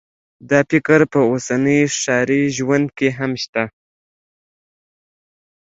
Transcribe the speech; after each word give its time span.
دا 0.49 0.59
فکر 0.71 0.99
په 1.11 1.19
اوسني 1.31 1.79
ښاري 1.99 2.41
ژوند 2.57 2.87
کې 2.97 3.09
هم 3.17 3.31
شته 3.43 3.63